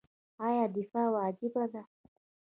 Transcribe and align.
آیا 0.45 0.65
دفاع 0.77 1.07
واجب 1.15 1.53
ده؟ 1.73 1.83